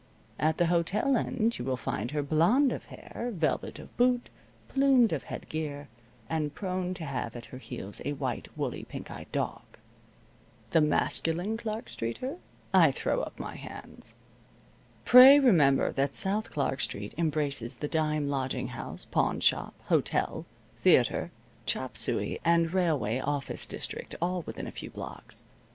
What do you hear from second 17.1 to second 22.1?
embraces the dime lodging house, pawnshop, hotel, theater, chop